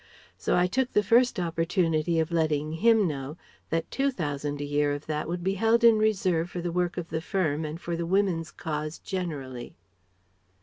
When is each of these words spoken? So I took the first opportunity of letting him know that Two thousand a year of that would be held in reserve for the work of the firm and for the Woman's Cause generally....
So 0.35 0.57
I 0.57 0.65
took 0.65 0.93
the 0.93 1.03
first 1.03 1.39
opportunity 1.39 2.19
of 2.19 2.31
letting 2.31 2.71
him 2.71 3.07
know 3.07 3.37
that 3.69 3.91
Two 3.91 4.09
thousand 4.09 4.59
a 4.59 4.63
year 4.65 4.93
of 4.93 5.05
that 5.05 5.27
would 5.29 5.43
be 5.43 5.53
held 5.53 5.83
in 5.83 5.99
reserve 5.99 6.49
for 6.49 6.59
the 6.59 6.71
work 6.71 6.97
of 6.97 7.09
the 7.09 7.21
firm 7.21 7.63
and 7.65 7.79
for 7.79 7.95
the 7.95 8.07
Woman's 8.07 8.49
Cause 8.49 8.97
generally.... 8.97 9.75